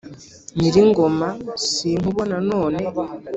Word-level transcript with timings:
nyiringoma 0.59 1.27
sinkubona 1.69 2.37
none 2.51 2.79